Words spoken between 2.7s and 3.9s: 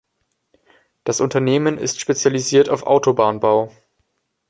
Autobahnbau.